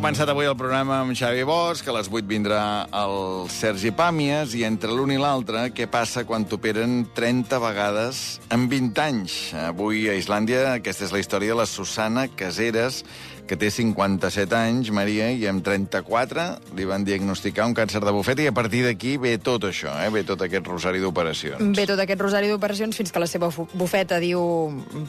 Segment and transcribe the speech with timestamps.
[0.00, 2.60] Començat avui el programa amb Xavi Bosch, que a les 8 vindrà
[3.02, 8.64] el Sergi Pàmies, i entre l'un i l'altre, què passa quan t'operen 30 vegades en
[8.72, 9.34] 20 anys?
[9.66, 13.02] Avui a Islàndia, aquesta és la història de la Susana Caseres,
[13.50, 16.44] que té 57 anys, Maria, i amb 34
[16.78, 20.06] li van diagnosticar un càncer de bufeta, i a partir d'aquí ve tot això, eh?
[20.14, 21.74] ve tot aquest rosari d'operacions.
[21.74, 24.44] Ve tot aquest rosari d'operacions fins que la seva bufeta diu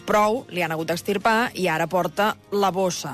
[0.09, 3.13] prou, li han hagut d'extirpar i ara porta la bossa.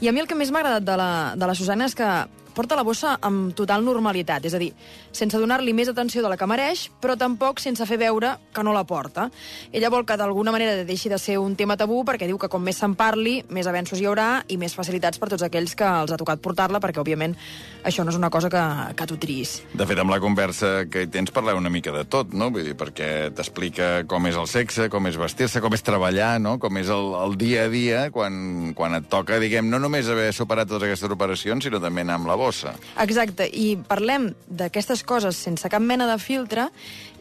[0.00, 2.08] I a mi el que més m'ha agradat de la, de la Susana és que
[2.54, 4.70] porta la bossa amb total normalitat, és a dir,
[5.12, 8.74] sense donar-li més atenció de la que mereix, però tampoc sense fer veure que no
[8.76, 9.28] la porta.
[9.72, 12.62] Ella vol que d'alguna manera deixi de ser un tema tabú perquè diu que com
[12.62, 16.12] més se'n parli, més avenços hi haurà i més facilitats per tots aquells que els
[16.12, 17.36] ha tocat portar-la, perquè, òbviament,
[17.84, 18.62] això no és una cosa que,
[18.98, 19.58] que tu triïs.
[19.72, 22.50] De fet, amb la conversa que hi tens parleu una mica de tot, no?
[22.52, 26.58] Vull dir, perquè t'explica com és el sexe, com és vestir-se, com és treballar, no?
[26.62, 30.30] Com és el, el dia a dia quan, quan et toca, diguem, no només haver
[30.36, 32.74] superat totes aquestes operacions, sinó també anar amb la bossa.
[33.02, 36.68] Exacte, i parlem d'aquestes coses sense cap mena de filtre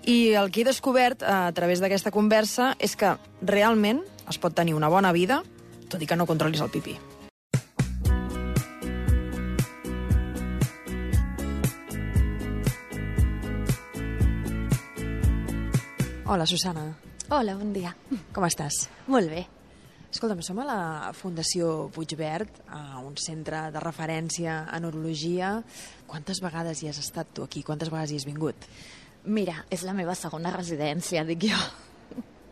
[0.10, 4.74] i el que he descobert a través d'aquesta conversa és que realment es pot tenir
[4.78, 5.44] una bona vida
[5.92, 6.96] tot i que no controlis el pipí.
[16.32, 16.86] Hola, Susana.
[17.28, 17.92] Hola, bon dia.
[18.32, 18.86] Com estàs?
[19.12, 19.50] Molt bé.
[20.12, 25.54] Escolta'm, som a la Fundació Puigverd, a un centre de referència en urologia.
[26.04, 27.62] Quantes vegades hi has estat tu aquí?
[27.64, 28.68] Quantes vegades hi has vingut?
[29.24, 31.62] Mira, és la meva segona residència, dic jo.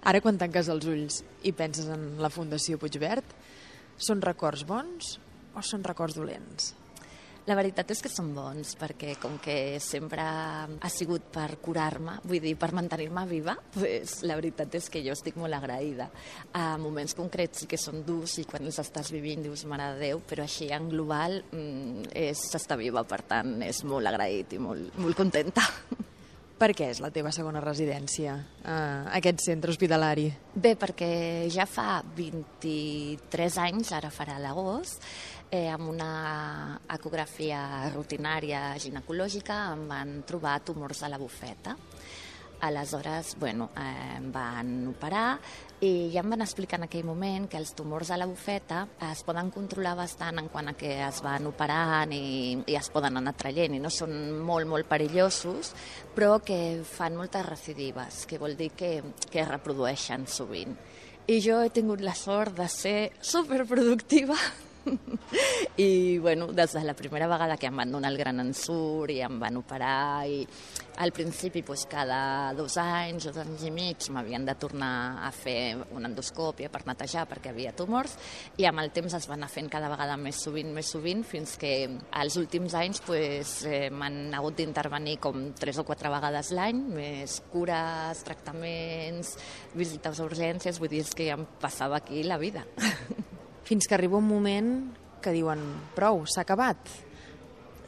[0.07, 3.35] Ara, quan tanques els ulls i penses en la Fundació Puigverd,
[3.99, 5.17] són records bons
[5.51, 6.71] o són records dolents?
[7.49, 12.43] La veritat és que són bons, perquè com que sempre ha sigut per curar-me, vull
[12.43, 16.11] dir, per mantenir-me viva, pues, la veritat és que jo estic molt agraïda.
[16.53, 20.03] A moments concrets sí que són durs i quan els estàs vivint dius, mare de
[20.03, 24.61] Déu, però així en global mm, és estar viva, per tant, és molt agraït i
[24.61, 25.65] molt, molt contenta.
[26.59, 28.33] Per què és la teva segona residència,
[28.67, 30.25] eh, aquest centre hospitalari?
[30.51, 35.05] Bé, perquè ja fa 23 anys, ara farà l'agost,
[35.51, 41.75] eh, amb una ecografia rutinària ginecològica em van trobar tumors a la bufeta.
[42.61, 45.39] Aleshores, bueno, eh, em van operar
[45.79, 49.21] i ja em van explicar en aquell moment que els tumors a la bufeta es
[49.23, 53.37] poden controlar bastant en quant a que es van operant i, i es poden anar
[53.39, 54.11] traient i no són
[54.43, 55.71] molt, molt perillosos,
[56.15, 58.97] però que fan moltes recidives, que vol dir que,
[59.31, 60.75] que reprodueixen sovint.
[61.31, 64.35] I jo he tingut la sort de ser superproductiva
[65.77, 69.21] i bueno, des de la primera vegada que em van donar el gran ensurt i
[69.25, 70.45] em van operar i
[70.99, 75.31] al principi pues, cada dos anys o dos anys i mig m'havien de tornar a
[75.31, 78.17] fer una endoscòpia per netejar perquè havia tumors
[78.57, 81.55] i amb el temps es van anar fent cada vegada més sovint, més sovint, fins
[81.61, 81.73] que
[82.11, 87.39] als últims anys pues, eh, m'han hagut d'intervenir com tres o quatre vegades l'any, més
[87.53, 89.35] cures, tractaments,
[89.75, 92.67] visites a urgències, vull dir que ja em passava aquí la vida.
[93.69, 94.69] Fins que arriba un moment
[95.21, 95.59] que diuen
[95.93, 96.79] prou, s'ha acabat.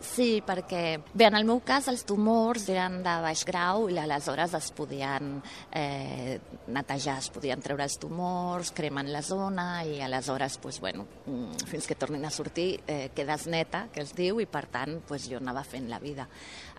[0.01, 4.55] Sí, perquè, bé, en el meu cas els tumors eren de baix grau i aleshores
[4.57, 5.35] es podien
[5.77, 6.39] eh,
[6.73, 11.85] netejar, es podien treure els tumors, cremen la zona i aleshores, pues, bueno, mm, fins
[11.85, 15.37] que tornin a sortir, eh, quedes neta, que es diu, i per tant pues, jo
[15.37, 16.25] anava fent la vida.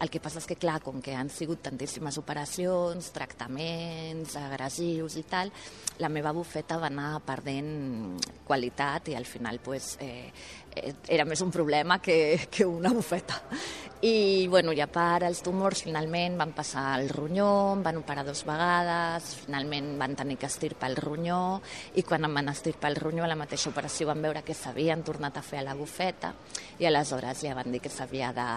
[0.02, 5.24] El que passa és que, clar, com que han sigut tantíssimes operacions, tractaments, agressius i
[5.30, 5.54] tal,
[6.02, 8.18] la meva bufeta va anar perdent
[8.48, 10.32] qualitat i al final pues, eh, eh,
[11.08, 13.42] era més un problema que, que una bufeta.
[14.02, 17.46] I, bueno, i a part, els tumors finalment van passar al ronyó,
[17.76, 21.60] em van operar dues vegades, finalment van tenir que estirpar el ronyó,
[21.94, 25.04] i quan em van estirpar el ronyó a la mateixa operació van veure que s'havien
[25.06, 26.32] tornat a fer a la bufeta,
[26.82, 28.48] i aleshores ja van dir que s'havia de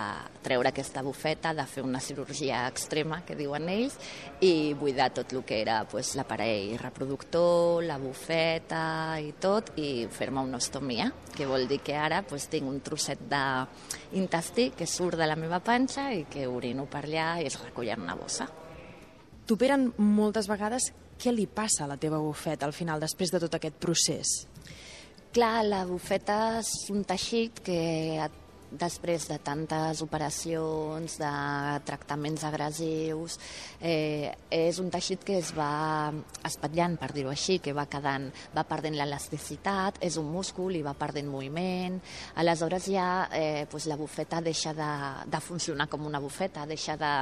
[0.42, 4.00] treure aquesta bufeta, de fer una cirurgia extrema, que diuen ells,
[4.42, 8.82] i buidar tot el que era pues, l'aparell reproductor, la bufeta
[9.22, 13.25] i tot, i fer-me una ostomia, que vol dir que ara pues, tinc un trosset
[13.30, 17.90] d'intestí que surt de la meva panxa i que orino per allà i es recull
[17.94, 18.48] en una bossa.
[19.46, 20.92] T'operen moltes vegades.
[21.16, 24.34] Què li passa a la teva bufeta al final, després de tot aquest procés?
[25.36, 27.78] Clar, la bufeta és un teixit que
[28.25, 28.42] et
[28.80, 31.31] després de tantes operacions, de
[31.88, 33.38] tractaments agressius,
[33.80, 36.12] eh, és un teixit que es va
[36.45, 40.95] espatllant, per dir-ho així, que va quedant, va perdent l'elasticitat, és un múscul i va
[40.98, 42.00] perdent moviment,
[42.36, 44.92] aleshores ja eh, pues la bufeta deixa de,
[45.31, 47.13] de funcionar com una bufeta, deixa de,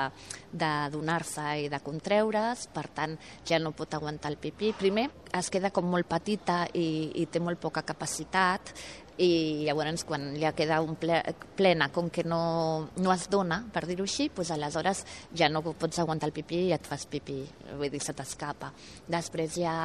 [0.51, 3.17] de donar-se i de contreure's, per tant
[3.47, 4.73] ja no pot aguantar el pipí.
[4.77, 8.73] Primer es queda com molt petita i, i té molt poca capacitat,
[9.21, 11.19] i llavors quan ja queda un ple,
[11.57, 15.03] plena, com que no, no es dona, per dir-ho així, doncs aleshores
[15.37, 17.41] ja no pots aguantar el pipí i et fas pipí,
[17.77, 18.71] vull dir, se t'escapa.
[19.07, 19.75] Després ja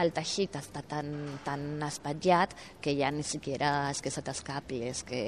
[0.00, 1.14] el teixit està tan,
[1.44, 5.22] tan espatllat que ja ni siquiera és que se t'escapi, és que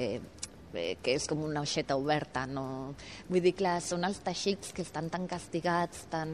[0.77, 2.45] eh, que és com una aixeta oberta.
[2.45, 2.93] No?
[3.31, 6.29] Vull dir, clar, són els teixits que estan tan castigats, tan,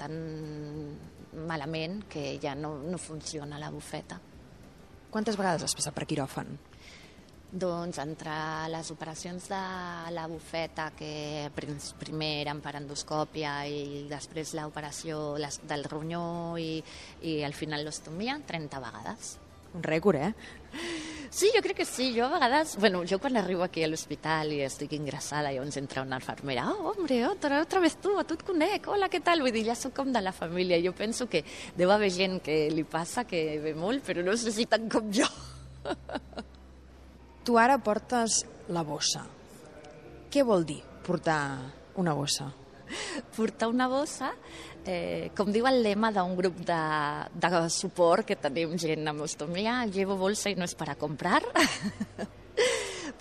[0.00, 0.16] tan
[1.46, 4.20] malament, que ja no, no funciona la bufeta.
[5.10, 6.56] Quantes vegades has passat per quiròfan?
[7.56, 8.34] Doncs entre
[8.68, 9.60] les operacions de
[10.12, 16.22] la bufeta, que primer eren per endoscòpia i després l'operació del ronyó
[16.58, 16.82] i,
[17.22, 19.36] i al final l'ostomia, 30 vegades.
[19.76, 20.32] Un rècord, eh?
[21.36, 22.12] Sí, jo crec que sí.
[22.16, 26.04] Jo a vegades, bueno, jo quan arribo aquí a l'hospital i estic ingressada, llavors entra
[26.06, 29.42] una infermera, oh, hombre, otra, otra vez tu, a tu et conec, hola, què tal?
[29.44, 30.80] Vull dir, ja sóc com de la família.
[30.80, 31.44] Jo penso que
[31.76, 35.12] deu haver gent que li passa, que ve molt, però no sé si tant com
[35.12, 35.28] jo.
[37.46, 38.40] Tu ara portes
[38.74, 39.26] la bossa.
[40.32, 41.40] Què vol dir portar
[42.00, 42.48] una bossa?
[43.36, 44.32] Portar una bossa,
[44.86, 46.80] eh, com diu el lema d'un grup de,
[47.34, 51.42] de suport que tenim gent amb ostomia, llevo bolsa i no és per a comprar.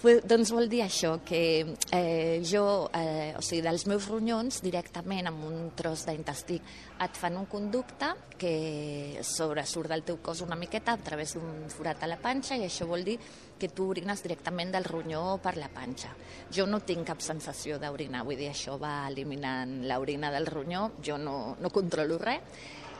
[0.01, 5.29] pues, doncs vol dir això, que eh, jo, eh, o sigui, dels meus ronyons, directament
[5.29, 6.59] amb un tros d'intestí,
[7.05, 12.03] et fan un conducte que sobresurt del teu cos una miqueta a través d'un forat
[12.03, 13.17] a la panxa i això vol dir
[13.59, 16.11] que tu orines directament del ronyó per la panxa.
[16.51, 21.17] Jo no tinc cap sensació d'orinar, vull dir, això va eliminant l'orina del ronyó, jo
[21.17, 22.43] no, no controlo res,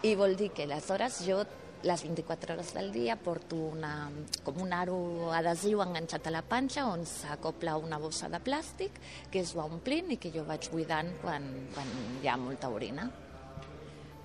[0.06, 1.44] i vol dir que aleshores jo
[1.86, 4.10] les 24 hores del dia porto una,
[4.44, 4.98] com un aro
[5.38, 8.98] adhesiu enganxat a la panxa on s'acopla una bossa de plàstic
[9.32, 11.46] que es va omplint i que jo vaig buidant quan,
[11.76, 11.92] quan
[12.24, 13.06] hi ha molta orina.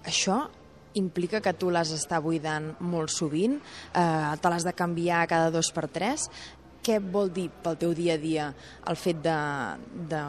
[0.08, 0.40] Això
[0.96, 3.60] implica que tu l'has d'estar buidant molt sovint,
[3.92, 6.30] eh, te l'has de canviar cada dos per tres.
[6.80, 8.46] Què vol dir pel teu dia a dia
[8.88, 9.36] el fet de,
[10.08, 10.20] de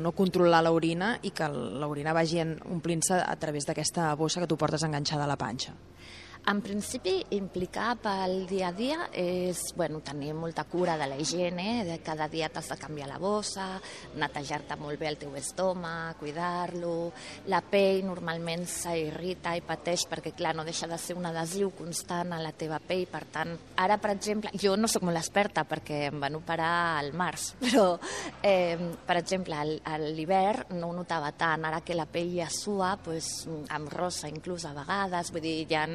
[0.00, 4.88] no controlar l'orina i que l'orina vagi omplint-se a través d'aquesta bossa que tu portes
[4.88, 5.76] enganxada a la panxa?
[6.42, 11.84] En principi, implicar pel dia a dia és bueno, tenir molta cura de la higiene,
[11.86, 13.76] de cada dia t'has de canviar la bossa,
[14.18, 17.12] netejar-te molt bé el teu estómac, cuidar-lo.
[17.46, 22.34] La pell normalment s'irrita i pateix perquè, clar, no deixa de ser un adhesiu constant
[22.34, 23.06] a la teva pell.
[23.06, 27.12] Per tant, ara, per exemple, jo no sóc molt experta perquè em van operar al
[27.14, 27.86] març, però,
[28.42, 28.74] eh,
[29.06, 31.70] per exemple, a l'hivern no ho notava tant.
[31.70, 33.30] Ara que la pell ja sua, pues,
[33.70, 35.86] amb rosa inclús a vegades, vull dir, hi ha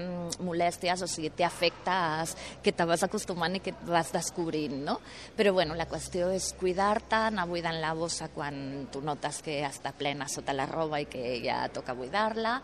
[0.44, 4.98] molèsties, o sigui, té efectes que te vas acostumant i que et vas descobrint, no?
[5.38, 9.94] Però bueno, la qüestió és cuidar-te, anar buidant la bossa quan tu notes que està
[9.98, 12.58] plena sota la roba i que ja toca buidar-la,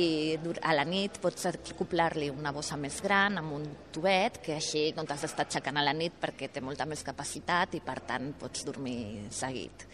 [0.00, 4.90] i a la nit pots acoplar-li una bossa més gran amb un tubet, que així
[4.96, 8.32] no t'has d'estar aixecant a la nit perquè té molta més capacitat i per tant
[8.38, 9.86] pots dormir seguit.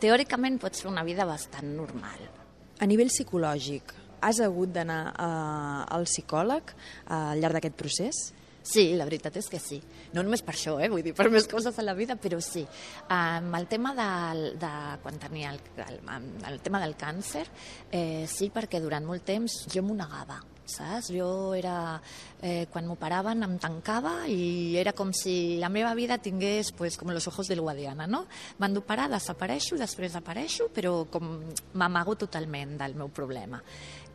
[0.00, 2.26] Teòricament pots fer una vida bastant normal.
[2.76, 8.24] A nivell psicològic, has hagut d'anar uh, al psicòleg uh, al llarg d'aquest procés?
[8.66, 9.78] Sí, la veritat és que sí.
[10.16, 10.88] No només per això, eh?
[10.90, 12.64] vull dir, per més coses a la vida, però sí.
[13.06, 14.08] Um, el tema de,
[14.58, 14.72] de
[15.04, 16.00] quan tenia el, el,
[16.50, 17.46] el tema del càncer,
[17.94, 21.12] eh, sí, perquè durant molt temps jo m'ho negava saps?
[21.14, 22.00] Jo era...
[22.46, 27.08] Eh, quan m'operaven em tancava i era com si la meva vida tingués pues, com
[27.08, 28.26] los ojos del Guadiana, no?
[28.60, 31.30] D'operar, desapareixo, després apareixo, però com
[31.80, 33.62] m'amago totalment del meu problema.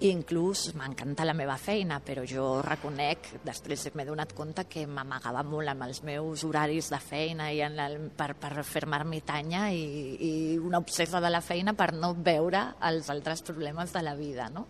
[0.01, 5.43] I inclús m'encanta la meva feina, però jo reconec, després m'he donat compte que m'amagava
[5.45, 9.83] molt amb els meus horaris de feina i en el, per, per fer-me ermitanya i,
[10.29, 14.49] i una obsessa de la feina per no veure els altres problemes de la vida,
[14.53, 14.69] no?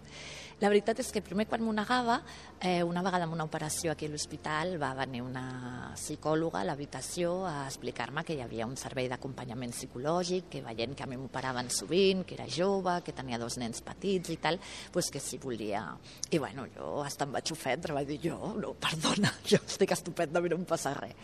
[0.62, 2.20] La veritat és que primer quan m'ho negava,
[2.62, 7.32] eh, una vegada en una operació aquí a l'hospital va venir una psicòloga a l'habitació
[7.50, 11.72] a explicar-me que hi havia un servei d'acompanyament psicològic, que veient que a mi m'operaven
[11.74, 14.60] sovint, que era jove, que tenia dos nens petits i tal,
[14.94, 15.82] pues que si volia...
[16.30, 20.38] I bueno, jo hasta em vaig ofendre, vaig dir jo, no, perdona, jo estic estupenda,
[20.38, 21.18] a mi no em passa res.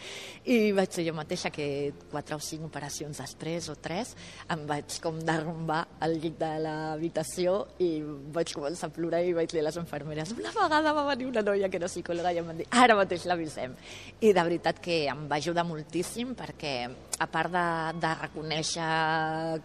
[0.50, 4.16] I vaig ser jo mateixa que quatre o cinc operacions després, o tres,
[4.50, 8.02] em vaig com derrumbar al llit de l'habitació i
[8.34, 11.44] vaig començar a plorar i vaig dir a les infermeres, una vegada va venir una
[11.46, 13.76] noia que era psicòloga i em van dir, ara mateix l'avisem.
[14.22, 16.74] I de veritat que em va ajudar moltíssim perquè
[17.20, 17.66] a part de,
[18.02, 18.88] de reconèixer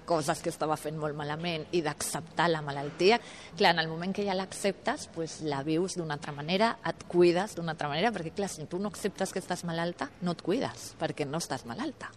[0.09, 3.21] coses que estava fent molt malament i d'acceptar la malaltia,
[3.59, 7.57] clar, en el moment que ja l'acceptes, pues, la vius d'una altra manera, et cuides
[7.59, 10.93] d'una altra manera, perquè clar, si tu no acceptes que estàs malalta, no et cuides,
[11.01, 12.11] perquè no estàs malalta.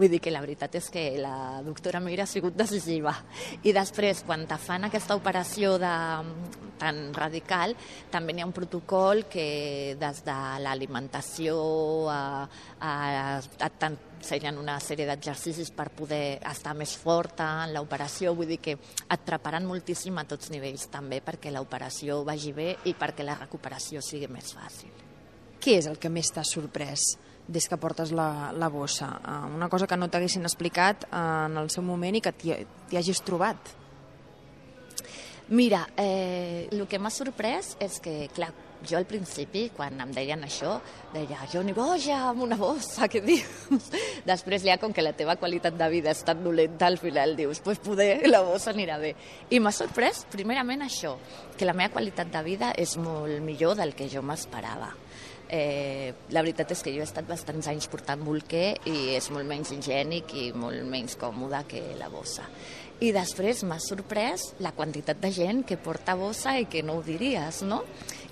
[0.00, 3.12] Vull dir que la veritat és que la doctora Mira ha sigut decisiva.
[3.68, 5.90] I després, quan te fan aquesta operació de,
[6.80, 7.74] tan radical,
[8.08, 11.58] també hi ha un protocol que des de l'alimentació
[12.08, 12.20] a,
[12.80, 12.92] a,
[13.36, 18.78] a, t'ensenyen una sèrie d'exercicis per poder estar més forta en l'operació, vull dir que
[18.80, 24.00] et preparen moltíssim a tots nivells també perquè l'operació vagi bé i perquè la recuperació
[24.00, 24.96] sigui més fàcil.
[25.60, 27.10] Què és el que més t'ha sorprès
[27.50, 29.10] des que portes la, la bossa?
[29.20, 32.98] Uh, una cosa que no t'haguessin explicat uh, en el seu moment i que t'hi
[32.98, 33.74] hagis trobat?
[35.50, 38.52] Mira, eh, el que m'ha sorprès és que, clar,
[38.86, 40.76] jo al principi, quan em deien això,
[41.10, 43.88] deia, jo ni boja amb una bossa, què dius?
[44.30, 47.58] Després ja, com que la teva qualitat de vida és tan dolenta, al final dius,
[47.66, 49.16] pues poder, la bossa anirà bé.
[49.50, 51.16] I m'ha sorprès, primerament, això,
[51.58, 54.92] que la meva qualitat de vida és molt millor del que jo m'esperava.
[55.50, 59.48] Eh, la veritat és que jo he estat bastants anys portant bolquer i és molt
[59.50, 62.46] menys higiènic i molt menys còmode que la bossa.
[63.00, 67.02] I després m'ha sorprès la quantitat de gent que porta bossa i que no ho
[67.02, 67.80] diries, no?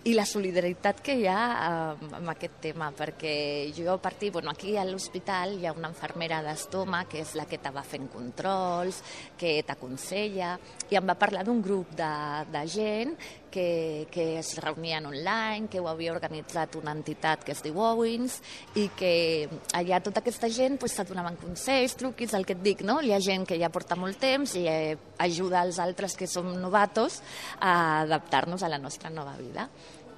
[0.08, 3.32] i la solidaritat que hi ha eh, amb aquest tema, perquè
[3.76, 7.48] jo a partir, bueno, aquí a l'hospital hi ha una infermera d'estoma que és la
[7.50, 9.02] que te va fent controls,
[9.38, 10.54] que t'aconsella,
[10.88, 12.12] i em va parlar d'un grup de,
[12.52, 13.16] de gent
[13.50, 18.38] que, que es reunien online, que ho havia organitzat una entitat que es diu Owens,
[18.78, 22.84] i que allà tota aquesta gent pues, te donaven consells, truquis, el que et dic,
[22.86, 23.00] no?
[23.02, 26.50] Hi ha gent que ja porta molt temps i eh, ajuda als altres que som
[26.60, 27.22] novatos
[27.60, 29.68] a adaptar-nos a la nostra nova vida.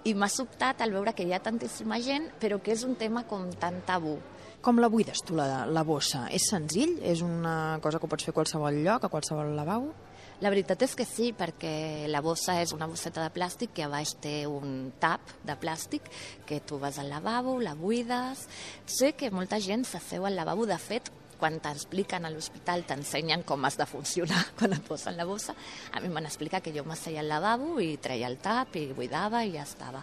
[0.05, 3.27] I m'ha sobtat al veure que hi ha tantíssima gent, però que és un tema
[3.29, 4.17] com tan tabú.
[4.61, 6.27] Com la buides tu, la, la bossa?
[6.29, 6.99] És senzill?
[7.01, 9.93] És una cosa que pots fer a qualsevol lloc, a qualsevol lavabo?
[10.41, 13.91] La veritat és que sí, perquè la bossa és una bosseta de plàstic que a
[13.93, 16.07] baix té un tap de plàstic
[16.49, 18.47] que tu vas al lavabo, la buides...
[18.89, 23.69] Sé que molta gent s'asseu al lavabo, de fet, quan t'expliquen a l'hospital, t'ensenyen com
[23.69, 25.53] has de funcionar quan et posen la bossa.
[25.93, 29.45] A mi m'han explicat que jo m'asseia al lavabo i treia el tap i buidava
[29.45, 30.01] i ja estava.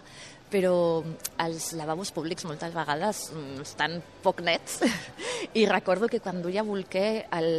[0.48, 1.02] Però
[1.44, 4.78] els lavabos públics moltes vegades mm, estan poc nets
[5.60, 7.50] i recordo que quan duia bolquer el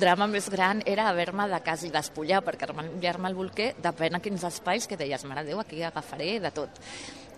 [0.00, 4.44] drama més gran era haver-me de quasi despullar perquè armar-me el bolquer depèn a quins
[4.50, 6.82] espais que deies, mare Déu, aquí agafaré de tot.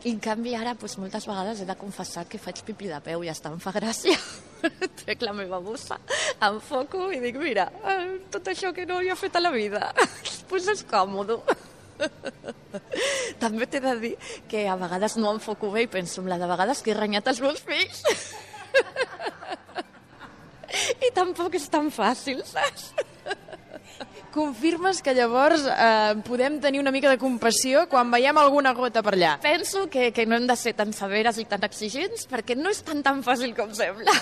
[0.00, 3.20] I en canvi ara doncs, moltes vegades he de confessar que faig pipí de peu
[3.20, 4.16] i està em fa gràcia.
[5.02, 5.98] Trec la meva bossa,
[6.46, 9.90] enfoco i dic, mira, eh, tot això que no havia fet a la vida,
[10.48, 11.36] doncs és còmode.
[13.42, 14.14] També t'he de dir
[14.50, 17.30] que a vegades no enfoco bé i penso en la de vegades que he renyat
[17.32, 18.02] els meus fills.
[21.06, 22.82] I tampoc és tan fàcil, saps?
[24.36, 29.16] Confirmes que llavors eh, podem tenir una mica de compassió quan veiem alguna gota per
[29.16, 29.32] allà?
[29.42, 32.84] Penso que, que no hem de ser tan severes i tan exigents perquè no és
[32.86, 34.14] tan tan fàcil com sembla.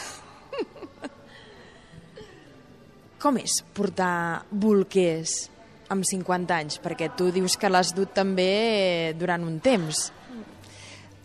[3.18, 5.50] Com és portar bolquers
[5.92, 6.78] amb 50 anys?
[6.84, 10.08] Perquè tu dius que l'has dut també durant un temps.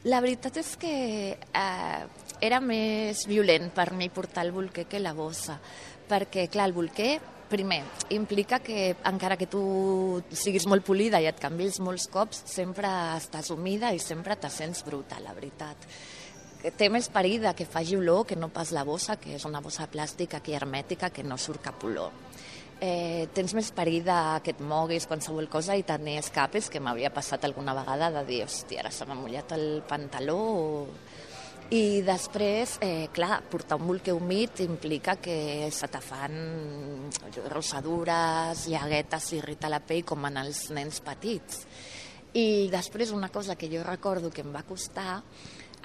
[0.10, 0.96] La veritat és que
[1.40, 2.02] eh,
[2.44, 5.56] era més violent per mi portar el bolquer que la bossa,
[6.10, 7.14] perquè, clar, el bolquer
[7.54, 9.62] primer, implica que encara que tu
[10.34, 14.84] siguis molt polida i et canvis molts cops, sempre estàs humida i sempre te sents
[14.84, 15.88] bruta, la veritat.
[16.64, 19.86] Té més perill que faci olor que no pas la bossa, que és una bossa
[19.92, 22.12] plàstica aquí hermètica que no surt cap olor.
[22.84, 24.10] Eh, tens més perill
[24.44, 28.42] que et moguis qualsevol cosa i tenir escapes, que m'havia passat alguna vegada de dir,
[28.44, 30.88] hòstia, ara se m'ha mullat el pantaló o
[31.74, 36.36] i després, eh, clar, portar un bolquer humit implica que se te fan
[37.50, 41.64] rossadures, llaguetes, s'irrita la pell com en els nens petits.
[42.34, 45.24] I després una cosa que jo recordo que em va costar,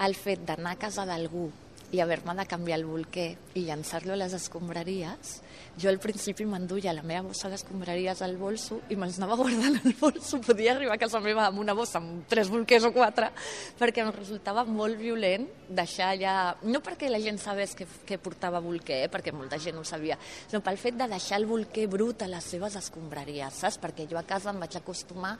[0.05, 1.47] el fet d'anar a casa d'algú
[1.91, 5.39] i haver-me de canviar el bolquer i llançar-lo a les escombraries,
[5.79, 9.95] jo al principi m'enduia la meva bossa d'escombraries al bolso i me'ls anava guardant al
[9.99, 10.39] bolso.
[10.45, 13.31] Podia arribar a casa meva amb una bossa amb tres bolquers o quatre,
[13.79, 16.35] perquè em resultava molt violent deixar allà...
[16.63, 20.19] No perquè la gent sabés que, que portava bolquer, eh, perquè molta gent ho sabia,
[20.21, 23.79] sinó pel fet de deixar el bolquer brut a les seves escombraries, saps?
[23.81, 25.37] Perquè jo a casa em vaig acostumar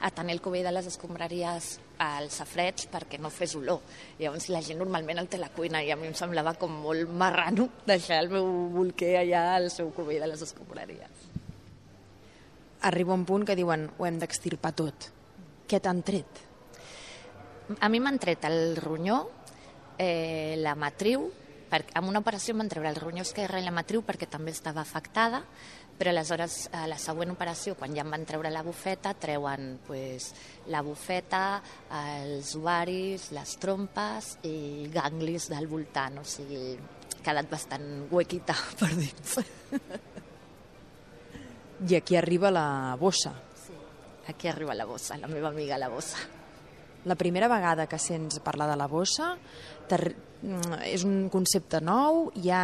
[0.00, 3.82] a tenir el cubell de les escombraries als safrets perquè no fes olor.
[4.18, 6.72] Llavors la gent normalment el té a la cuina i a mi em semblava com
[6.84, 11.28] molt marrano deixar el meu bolquer allà al seu cubell de les escombraries.
[12.88, 15.12] Arriba un punt que diuen ho hem d'extirpar tot.
[15.70, 16.42] Què t'han tret?
[17.78, 19.22] A mi m'han tret el ronyó,
[19.98, 21.30] eh, la matriu,
[21.72, 24.52] per, amb una operació em van treure el ronyó esquerre i la matriu perquè també
[24.52, 25.40] estava afectada,
[25.98, 30.32] però aleshores a la següent operació, quan ja em van treure la bufeta, treuen pues,
[30.72, 31.60] la bufeta,
[32.16, 38.90] els ovaris, les trompes i ganglis del voltant, o sigui, ha quedat bastant huequita per
[38.96, 39.38] dins.
[41.82, 43.34] I aquí arriba la bossa.
[43.58, 43.74] Sí.
[44.30, 46.18] Aquí arriba la bossa, la meva amiga la bossa.
[47.04, 49.36] La primera vegada que sents parlar de la bossa
[50.88, 52.26] és un concepte nou?
[52.42, 52.62] Ja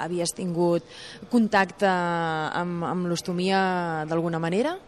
[0.00, 0.86] havies tingut
[1.32, 3.60] contacte amb, amb l'ostomia
[4.08, 4.78] d'alguna manera?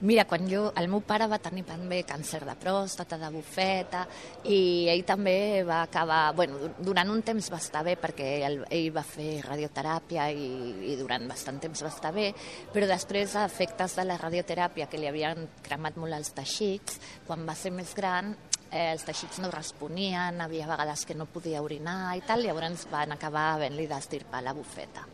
[0.00, 4.02] Mira, quan jo, el meu pare va tenir també càncer de pròstata, de bufeta,
[4.44, 8.90] i ell també va acabar, bueno, durant un temps va estar bé perquè ell, ell
[8.92, 10.50] va fer radioteràpia i,
[10.92, 12.26] i durant bastant temps va estar bé,
[12.74, 17.48] però després a efectes de la radioteràpia que li havien cremat molt els teixits, quan
[17.48, 18.34] va ser més gran
[18.70, 23.12] eh, els teixits no responien, havia vegades que no podia orinar i tal, llavors van
[23.16, 25.06] acabar havent-li d'estirpar la bufeta.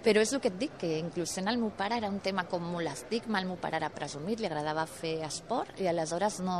[0.00, 2.46] Però és el que et dic, que inclús sent el meu pare era un tema
[2.48, 6.54] com molt estigma, el meu pare era presumit, li agradava fer esport i aleshores no,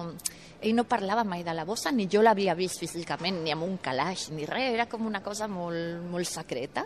[0.61, 3.79] ell no parlava mai de la bossa, ni jo l'havia vist físicament, ni amb un
[3.81, 6.85] calaix, ni res, era com una cosa molt, molt secreta.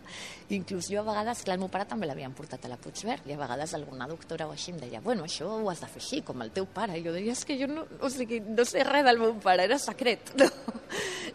[0.54, 3.34] Inclús jo a vegades, clar, el meu pare també l'havien portat a la Puigverd i
[3.34, 6.22] a vegades alguna doctora o així em deia, bueno, això ho has de fer així,
[6.22, 6.94] com el teu pare.
[7.00, 9.66] I jo deia, és que jo no, o sigui, no sé res del meu pare,
[9.66, 10.30] era secret.
[10.44, 10.50] No?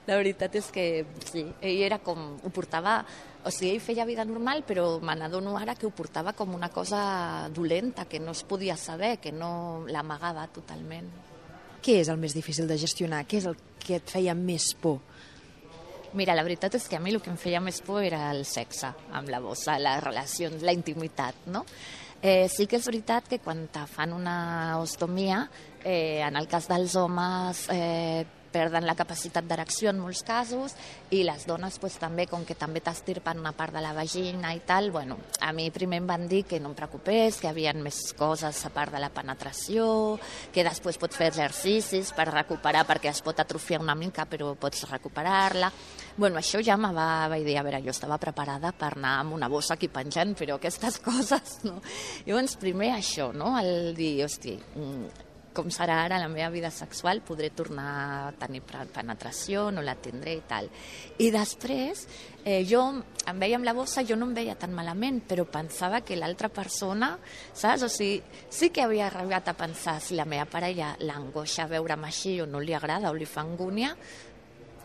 [0.08, 3.04] La veritat és que sí, ell era com, ho portava
[3.46, 6.70] o sigui, ell feia vida normal, però me n'adono ara que ho portava com una
[6.74, 11.08] cosa dolenta, que no es podia saber, que no l'amagava totalment.
[11.80, 13.24] Què és el més difícil de gestionar?
[13.24, 15.00] Què és el que et feia més por?
[16.20, 18.44] Mira, la veritat és que a mi el que em feia més por era el
[18.50, 21.64] sexe amb la bossa, les relacions, la intimitat, no?
[22.20, 25.46] Eh, sí que és veritat que quan te fan una ostomia,
[25.84, 30.76] eh, en el cas dels homes, eh, perden la capacitat d'erecció en molts casos
[31.16, 34.62] i les dones pues, també, com que també t'estirpen una part de la vagina i
[34.66, 38.00] tal, bueno, a mi primer em van dir que no em preocupés, que havia més
[38.18, 40.18] coses a part de la penetració,
[40.54, 44.86] que després pots fer exercicis per recuperar, perquè es pot atrofiar una mica, però pots
[44.90, 45.72] recuperar-la.
[46.20, 49.50] Bueno, això ja me va, dir, a veure, jo estava preparada per anar amb una
[49.52, 51.80] bossa aquí penjant, però aquestes coses, no?
[52.28, 55.29] Llavors, primer això, no?, el dir, hosti, mm,
[55.60, 57.90] com serà ara la meva vida sexual, podré tornar
[58.30, 60.70] a tenir penetració, no la tindré i tal.
[61.20, 62.06] I després,
[62.46, 62.86] eh, jo
[63.28, 66.48] em veia amb la bossa, jo no em veia tan malament, però pensava que l'altra
[66.48, 67.12] persona,
[67.52, 67.84] saps?
[67.84, 72.40] O sigui, sí que havia arribat a pensar si la meva parella l'angoixa veure'm així
[72.40, 73.96] o no li agrada o li fa angúnia,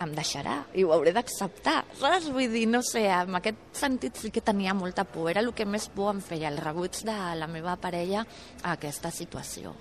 [0.03, 2.27] em deixarà i ho hauré d'acceptar, saps?
[2.35, 5.69] Vull dir, no sé, en aquest sentit sí que tenia molta por, era el que
[5.69, 8.27] més por em feia, el rebuig de la meva parella
[8.63, 9.75] a aquesta situació.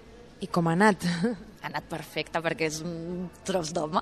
[0.43, 1.05] I com ha anat?
[1.63, 4.01] Ha anat perfecte perquè és un tros d'home.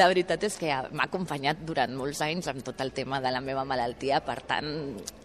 [0.00, 3.42] la veritat és que m'ha acompanyat durant molts anys amb tot el tema de la
[3.44, 4.70] meva malaltia, per tant,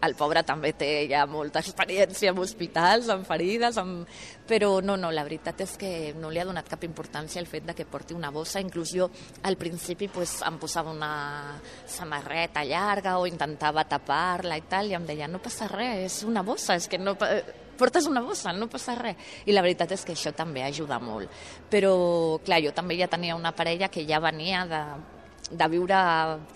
[0.04, 4.04] el pobre també té ja molta experiència en hospitals, amb ferides, amb...
[4.52, 7.72] però no, no, la veritat és que no li ha donat cap importància el fet
[7.72, 9.08] de que porti una bossa, inclús jo
[9.48, 11.14] al principi pues, em posava una
[11.88, 16.44] samarreta llarga o intentava tapar-la i tal, i em deia, no passa res, és una
[16.44, 17.16] bossa, és que no
[17.78, 19.18] portes una bossa, no passa res.
[19.46, 21.32] I la veritat és que això també ajuda molt.
[21.72, 21.94] Però,
[22.46, 24.82] clar, jo també ja tenia una parella que ja venia de,
[25.52, 26.02] de viure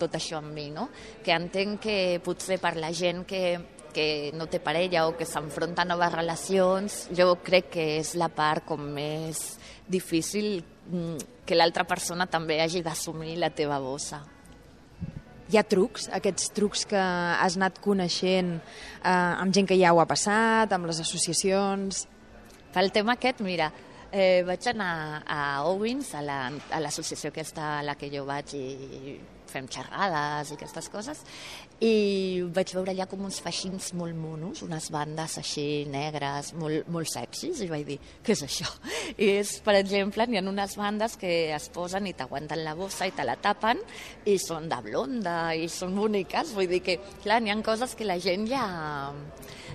[0.00, 0.88] tot això amb mi, no?
[1.24, 3.42] Que entenc que potser per la gent que,
[3.96, 8.28] que no té parella o que s'enfronta a noves relacions, jo crec que és la
[8.28, 9.56] part com més
[9.88, 14.35] difícil mm, que l'altra persona també hagi d'assumir la teva bossa.
[15.46, 20.00] Hi ha trucs, aquests trucs que has anat coneixent eh, amb gent que ja ho
[20.02, 22.06] ha passat, amb les associacions...
[22.76, 23.70] Pel tema aquest, mira,
[24.10, 25.38] eh, vaig anar a
[25.70, 29.14] Owens, a l'associació la, a aquesta a la que jo vaig i
[29.50, 31.22] fem xerrades i aquestes coses,
[31.84, 37.10] i vaig veure allà com uns feixins molt monos, unes bandes així negres, molt, molt
[37.12, 38.70] sexis, i vaig dir, què és això?
[39.22, 43.08] I és, per exemple, n'hi ha unes bandes que es posen i t'aguanten la bossa
[43.08, 43.82] i te la tapen,
[44.24, 48.08] i són de blonda, i són boniques, vull dir que, clar, n'hi ha coses que
[48.08, 48.66] la gent ja,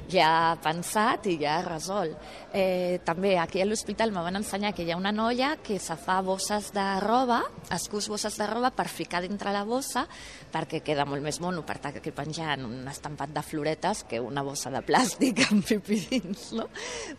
[0.10, 2.18] ja pensat i ja resolt.
[2.54, 5.96] Eh, també aquí a l'hospital me van ensenyar que hi ha una noia que se
[6.00, 10.06] fa bosses de roba, es cus bosses de roba per ficar dintre la bossa,
[10.52, 14.72] perquè queda molt més mono per aquí penjant un estampat de floretes que una bossa
[14.72, 16.68] de plàstic amb pipí dins, no?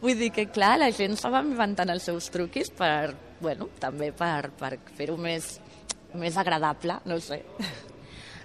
[0.03, 4.13] Vull dir que, clar, la gent se va inventant els seus truquis per, bueno, també
[4.13, 5.57] per, per fer-ho més,
[6.15, 7.43] més agradable, no sé.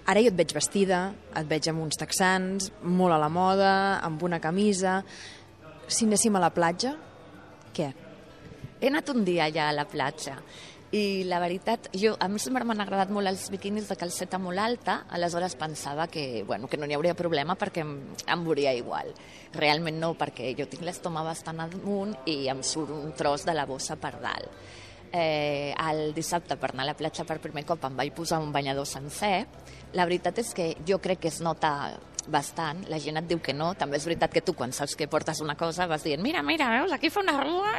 [0.07, 1.01] Ara jo et veig vestida,
[1.35, 5.01] et veig amb uns texans, molt a la moda, amb una camisa...
[5.87, 6.89] Si anéssim a la platja,
[7.71, 7.85] què?
[8.81, 10.33] He anat un dia ja a la platja
[10.91, 14.59] I la veritat, jo, a mi sempre m'han agradat molt els biquinis de calceta molt
[14.63, 17.91] alta, aleshores pensava que, bueno, que no n'hi hauria problema perquè em,
[18.23, 19.11] em veuria igual.
[19.55, 23.67] Realment no, perquè jo tinc l'estoma bastant amunt i em surt un tros de la
[23.67, 24.47] bossa per dalt.
[25.11, 28.51] Eh, el dissabte per anar a la platja per primer cop em vaig posar un
[28.51, 29.45] banyador sencer.
[29.95, 31.93] La veritat és que jo crec que es nota
[32.31, 35.07] bastant, la gent et diu que no, també és veritat que tu quan saps que
[35.11, 37.73] portes una cosa vas dient, mira, mira, veus, aquí fa una rua,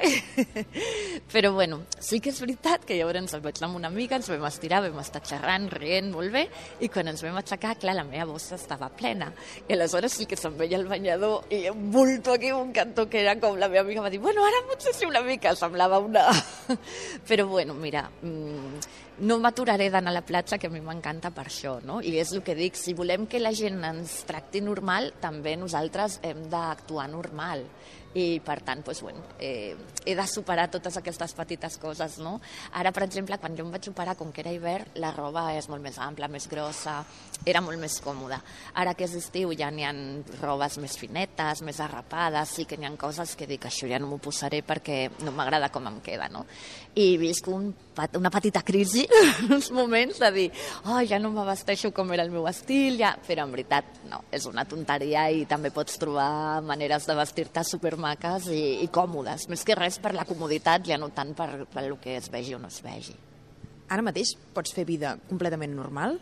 [1.32, 4.30] però bueno, sí que és veritat que llavors ens vaig anar amb una amiga, ens
[4.32, 6.46] vam estirar, vam estar xerrant, rient molt bé,
[6.80, 9.30] i quan ens vam aixecar, clar, la meva bossa estava plena,
[9.66, 13.22] i aleshores sí que se'm veia el banyador i un bulto aquí, un cantó que
[13.22, 16.28] era com la meva amiga va dir, bueno, ara potser sí una mica, semblava una...
[17.28, 21.48] però bueno, mira, mmm, no m'aturaré d'anar a la platja, que a mi m'encanta per
[21.48, 22.00] això, no?
[22.02, 26.20] I és el que dic, si volem que la gent ens tracti normal, també nosaltres
[26.22, 27.64] hem d'actuar normal
[28.16, 32.38] i per tant doncs, bueno, eh, he de superar totes aquestes petites coses no?
[32.80, 35.68] ara per exemple quan jo em vaig operar com que era hivern la roba és
[35.68, 37.02] molt més ampla, més grossa
[37.44, 38.40] era molt més còmoda
[38.80, 39.92] ara que és estiu ja n'hi ha
[40.40, 44.08] robes més finetes més arrapades, sí que n'hi ha coses que dic això ja no
[44.08, 46.46] m'ho posaré perquè no m'agrada com em queda no?
[46.96, 47.68] i visc un,
[48.16, 49.04] una petita crisi
[49.52, 50.48] uns moments de dir
[50.86, 53.12] oh, ja no m'abasteixo com era el meu estil ja...
[53.28, 57.97] però en veritat no, és una tonteria i també pots trobar maneres de vestir-te super
[58.02, 59.48] maques i, i còmodes.
[59.52, 62.56] Més que res per la comoditat, ja no tant per, per el que es vegi
[62.56, 63.16] o no es vegi.
[63.88, 66.18] Ara mateix pots fer vida completament normal?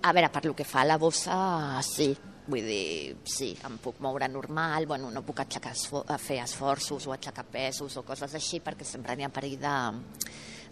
[0.00, 1.38] A veure, per lo que fa a la bossa,
[1.84, 2.12] sí.
[2.50, 5.74] Vull dir, sí, em puc moure normal, bueno, no puc aixecar,
[6.18, 9.74] fer esforços o aixecar pesos o coses així perquè sempre n'hi ha perill de,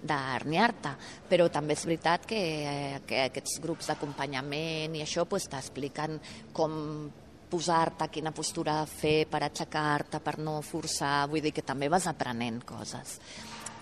[0.03, 0.95] d'herniar-te,
[1.29, 6.19] però també és veritat que, eh, que aquests grups d'acompanyament i això pues, t'expliquen
[6.55, 7.11] com
[7.51, 12.63] posar-te, quina postura fer per aixecar-te, per no forçar, vull dir que també vas aprenent
[12.69, 13.19] coses.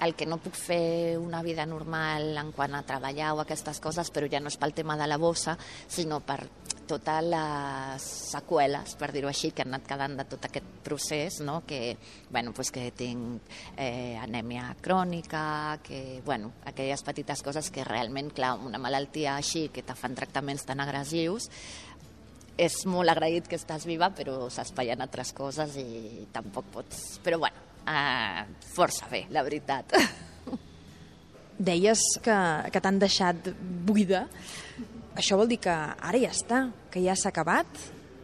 [0.05, 4.11] El que no puc fer una vida normal en quant a treballar o aquestes coses,
[4.13, 5.57] però ja no és pel tema de la bossa,
[5.89, 6.43] sinó per
[6.87, 11.59] totes les seqüeles, per dir-ho així, que han anat quedant de tot aquest procés, no?
[11.67, 11.97] que,
[12.31, 13.43] bueno, pues que tinc
[13.77, 19.83] eh, anèmia crònica, que, bueno, aquelles petites coses que realment, clar, una malaltia així, que
[19.83, 21.51] te fan tractaments tan agressius,
[22.57, 27.03] és molt agraït que estàs viva, però s'espaien altres coses i tampoc pots...
[27.25, 29.93] Però bueno, uh, força bé, la veritat.
[31.71, 32.37] Deies que,
[32.73, 33.51] que t'han deixat
[33.87, 34.27] buida.
[35.17, 37.83] Això vol dir que ara ja està, que ja s'ha acabat,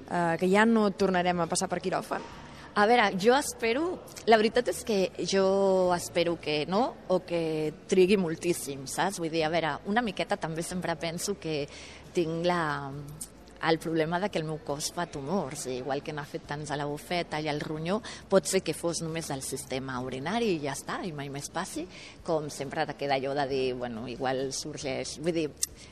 [0.09, 2.25] uh, que ja no tornarem a passar per quiròfan?
[2.73, 3.99] A veure, jo espero...
[4.25, 4.97] La veritat és que
[5.29, 9.19] jo espero que no o que trigui moltíssim, saps?
[9.21, 11.67] Vull dir, a veure, una miqueta també sempre penso que
[12.15, 12.63] tinc la,
[13.71, 16.79] el problema de que el meu cos fa tumors, igual que n'ha fet tants a
[16.79, 20.75] la bufeta i al ronyó, pot ser que fos només el sistema urinari i ja
[20.77, 21.87] està, i mai més passi,
[22.27, 25.19] com sempre te queda allò de dir, bueno, igual sorgeix...
[25.23, 25.47] Vull dir,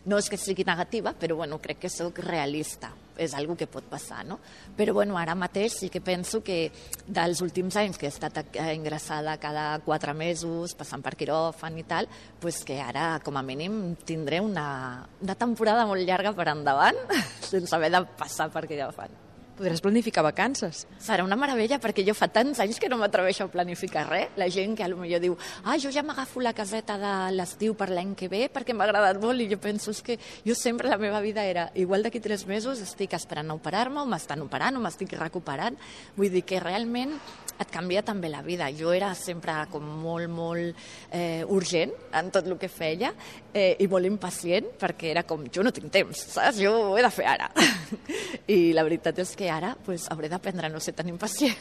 [0.06, 3.86] no és que sigui negativa, però bueno, crec que sóc realista és algo que pot
[3.90, 4.38] passar, no?
[4.76, 6.70] Però bueno, ara mateix sí que penso que
[7.06, 8.42] dels últims anys que he estat
[8.74, 13.96] ingressada cada quatre mesos, passant per quiròfan i tal, pues que ara com a mínim
[14.04, 17.00] tindré una, una temporada molt llarga per endavant
[17.50, 19.29] sense haver de passar per quiròfan.
[19.60, 20.86] Podràs planificar vacances.
[21.04, 24.30] Serà una meravella, perquè jo fa tants anys que no m'atreveixo a planificar res.
[24.40, 25.34] La gent que potser diu,
[25.68, 29.20] ah, jo ja m'agafo la caseta de l'estiu per l'any que ve perquè m'ha agradat
[29.20, 32.46] molt, i jo penso és que jo sempre la meva vida era, igual d'aquí tres
[32.48, 35.76] mesos estic esperant a operar-me, o m'estan operant, o m'estic recuperant.
[36.16, 37.12] Vull dir que realment
[37.60, 38.70] et canvia també la vida.
[38.72, 40.72] Jo era sempre com molt, molt
[41.12, 43.12] eh, urgent en tot el que feia
[43.52, 46.62] eh, i molt impacient perquè era com, jo no tinc temps, saps?
[46.64, 47.50] Jo ho he de fer ara.
[48.56, 51.56] I la veritat és que ara pues, hauré d'aprendre a no ser tan impacient.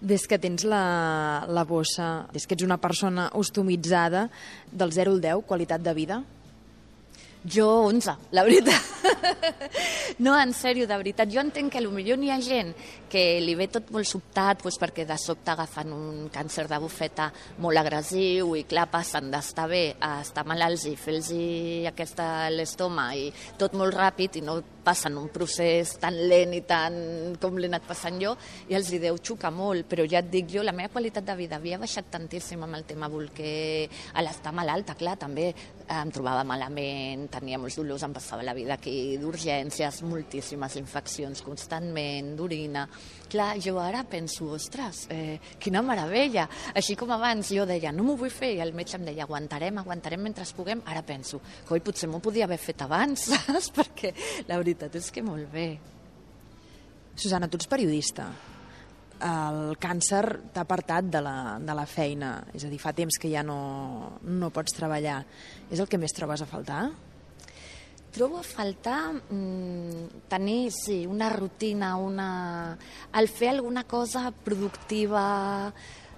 [0.00, 4.28] Des que tens la, la bossa, des que ets una persona ostomitzada,
[4.70, 6.20] del 0 al 10, qualitat de vida?
[7.44, 8.82] Jo 11, la veritat.
[10.18, 11.30] No, en sèrio, de veritat.
[11.30, 12.72] Jo entenc que potser n'hi ha gent
[13.10, 17.28] que li ve tot molt sobtat doncs perquè de sobte agafen un càncer de bufeta
[17.62, 21.30] molt agressiu i clar, passen d'estar bé a estar malalts i fer-los
[21.92, 24.58] aquesta l'estoma i tot molt ràpid i no
[24.88, 26.94] passen un procés tan lent i tan
[27.40, 28.32] com l'he anat passant jo
[28.70, 31.36] i els hi deu xocar molt, però ja et dic jo, la meva qualitat de
[31.36, 35.50] vida havia baixat tantíssim amb el tema volquer, a l'estar malalta, clar, també
[35.92, 42.34] em trobava malament, tenia molts dolors, em passava la vida aquí d'urgències, moltíssimes infeccions constantment,
[42.38, 42.86] d'orina.
[43.28, 46.46] Clar, jo ara penso, ostres, eh, quina meravella.
[46.74, 49.76] Així com abans jo deia, no m'ho vull fer, i el metge em deia, aguantarem,
[49.76, 53.68] aguantarem mentre puguem, ara penso, coi, potser m'ho podia haver fet abans, saps?
[53.76, 54.14] Perquè
[54.48, 55.68] la veritat és que molt bé.
[57.14, 58.30] Susana, tu ets periodista.
[59.18, 60.22] el càncer
[60.54, 64.18] t'ha apartat de la, de la feina, és a dir, fa temps que ja no,
[64.22, 65.24] no pots treballar.
[65.70, 66.84] És el que més trobes a faltar?
[68.18, 72.76] Trobo a faltar mm, tenir, sí, una rutina, una...
[73.14, 75.70] el fer alguna cosa productiva.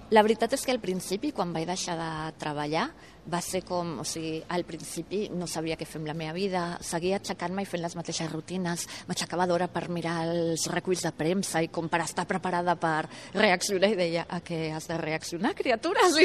[0.09, 2.09] La veritat és que al principi, quan vaig deixar de
[2.41, 2.87] treballar,
[3.29, 6.65] va ser com, o sigui, al principi no sabia què fer amb la meva vida,
[6.81, 11.61] seguia aixecant-me i fent les mateixes rutines, m'aixecava d'hora per mirar els reculls de premsa
[11.61, 13.05] i com per estar preparada per
[13.37, 13.93] reaccionar.
[13.93, 15.53] I deia, a què has de reaccionar,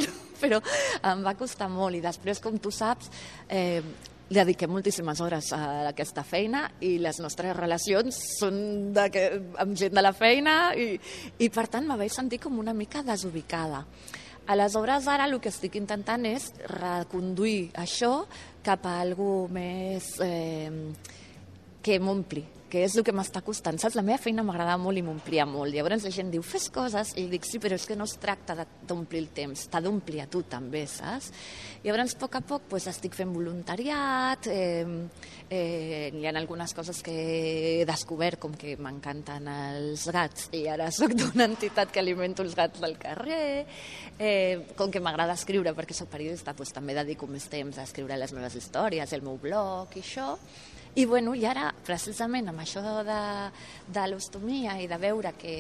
[0.09, 0.65] no, però
[1.05, 2.01] em va costar molt.
[2.01, 3.13] I després, com tu saps,
[3.53, 3.83] eh,
[4.31, 8.57] dediquem moltíssimes hores a aquesta feina i les nostres relacions són
[8.97, 9.25] de que,
[9.63, 10.97] amb gent de la feina i,
[11.39, 13.85] i per tant me vaig sentir com una mica desubicada.
[14.47, 18.27] Aleshores, ara el que estic intentant és reconduir això
[18.67, 20.71] cap a algú més eh,
[21.83, 23.79] que m'ompli, que és el que m'està costant.
[23.79, 23.97] Saps?
[23.99, 25.75] La meva feina m'agradava molt i m'omplia molt.
[25.75, 28.57] Llavors la gent diu, fes coses, i dic, sí, però és que no es tracta
[28.87, 31.31] d'omplir el temps, t'ha d'omplir a tu també, saps?
[31.85, 34.85] Llavors, a poc a poc, pues, estic fent voluntariat, eh,
[35.49, 37.15] eh, hi ha algunes coses que
[37.81, 42.57] he descobert, com que m'encanten els gats, i ara sóc d'una entitat que alimento els
[42.59, 43.67] gats del carrer,
[44.19, 48.19] eh, com que m'agrada escriure, perquè sóc periodista, pues, també dedico més temps a escriure
[48.19, 50.35] les meves històries, el meu blog i això,
[50.97, 53.21] i, bueno, i ara, precisament amb això de,
[53.93, 55.57] de l'ostomia i de veure que,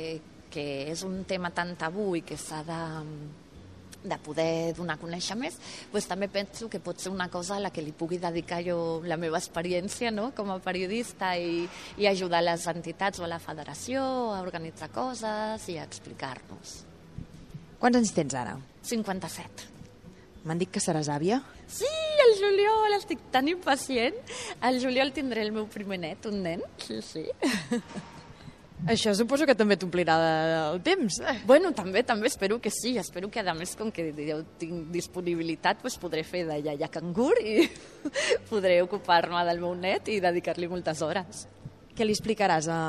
[0.48, 2.78] que és un tema tan tabú i que s'ha de,
[4.06, 5.58] de poder donar a conèixer més,
[5.92, 8.78] doncs també penso que pot ser una cosa a la que li pugui dedicar jo
[9.04, 10.30] la meva experiència no?
[10.32, 11.66] com a periodista i,
[12.00, 16.78] i ajudar les entitats o a la federació a organitzar coses i a explicar-nos.
[17.76, 18.56] Quants anys tens ara?
[18.88, 19.75] 57.
[20.46, 21.40] M'han dit que seràs àvia?
[21.66, 21.88] Sí,
[22.22, 24.18] el juliol, estic tan impacient.
[24.62, 27.24] El juliol tindré el meu primer net, un nen, sí, sí.
[28.92, 30.14] Això suposo que també t'omplirà
[30.68, 31.16] el temps.
[31.48, 32.92] Bueno, també, també espero que sí.
[33.00, 37.32] Espero que, a més, com que jo tinc disponibilitat, doncs podré fer de iaia cangur
[37.40, 37.64] i
[38.50, 41.46] podré ocupar-me del meu net i dedicar-li moltes hores.
[41.96, 42.80] Què li explicaràs a,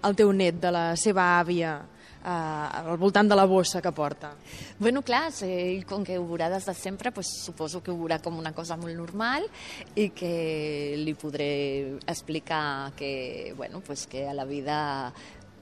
[0.00, 1.80] al teu net de la seva àvia
[2.24, 4.32] eh, al voltant de la bossa que porta?
[4.78, 8.20] Bueno, clar, ell com que ho veurà des de sempre, pues, suposo que ho veurà
[8.24, 9.46] com una cosa molt normal
[9.94, 15.12] i que li podré explicar que, bueno, pues, que a la vida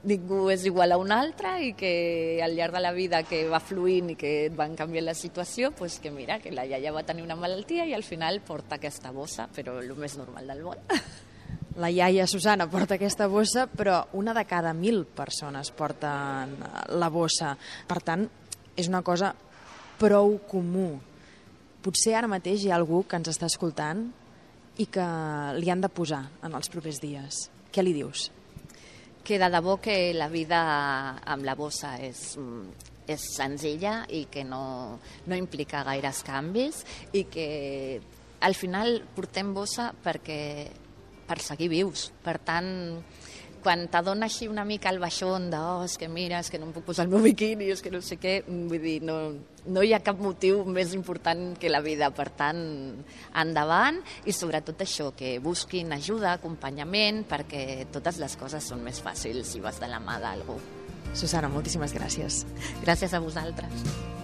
[0.03, 3.61] ningú és igual a un altre i que al llarg de la vida que va
[3.63, 7.23] fluint i que van canviar la situació, pues que mira, que la iaia va tenir
[7.23, 10.83] una malaltia i al final porta aquesta bossa, però el més normal del món.
[11.81, 16.53] La iaia Susana porta aquesta bossa, però una de cada mil persones porten
[16.93, 17.55] la bossa.
[17.89, 18.27] Per tant,
[18.77, 19.31] és una cosa
[19.97, 20.99] prou comú.
[21.83, 24.05] Potser ara mateix hi ha algú que ens està escoltant
[24.77, 25.07] i que
[25.57, 27.47] li han de posar en els propers dies.
[27.73, 28.29] Què li dius?
[29.25, 30.61] Que de debò que la vida
[31.25, 32.35] amb la bossa és,
[33.09, 36.83] és senzilla i que no, no implica gaires canvis
[37.13, 37.47] i que
[38.43, 40.39] al final portem bossa perquè
[41.33, 42.11] per seguir vius.
[42.21, 42.67] Per tant,
[43.63, 46.67] quan t'adona així una mica el baixón de oh, és que mira, és que no
[46.67, 49.17] em puc posar el meu biquini, és que no sé què, vull dir, no,
[49.65, 52.11] no hi ha cap motiu més important que la vida.
[52.13, 52.61] Per tant,
[53.39, 59.55] endavant i sobretot això, que busquin ajuda, acompanyament, perquè totes les coses són més fàcils
[59.55, 60.59] si vas de la mà d'algú.
[61.13, 62.43] Susana, moltíssimes gràcies.
[62.83, 64.21] Gràcies a vosaltres.